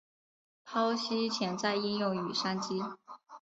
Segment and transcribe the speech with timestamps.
[0.65, 2.81] 剖析潜在应用与商机